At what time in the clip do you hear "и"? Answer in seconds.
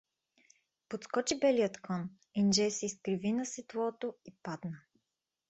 4.25-4.33